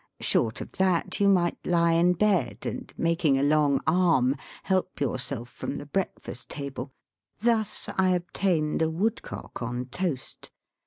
Short 0.19 0.61
of 0.61 0.71
that 0.77 1.19
you 1.19 1.29
might 1.29 1.59
lie 1.63 1.91
in 1.91 2.13
bed, 2.13 2.65
and, 2.65 2.91
making 2.97 3.37
a 3.37 3.43
long 3.43 3.79
arm, 3.85 4.35
help 4.63 4.99
yourself 4.99 5.47
from 5.47 5.75
the 5.77 5.85
breakfast 5.85 6.49
table. 6.49 6.91
Thus 7.37 7.87
I 7.97 8.13
obtained 8.15 8.81
a 8.81 8.89
woodcock 8.89 9.61
on 9.61 9.85
toast. 9.89 10.49